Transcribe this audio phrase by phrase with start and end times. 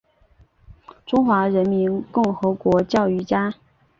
[1.05, 3.53] 中华人民共和国教育家。